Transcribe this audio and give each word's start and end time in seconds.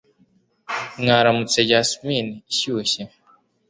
mwaramutse 1.01 1.59
jasimine 1.69 2.33
ishyushye 2.51 3.01